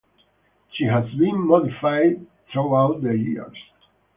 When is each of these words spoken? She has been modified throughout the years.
She 0.71 0.85
has 0.85 1.03
been 1.11 1.45
modified 1.47 2.25
throughout 2.51 3.03
the 3.03 3.15
years. 3.15 3.55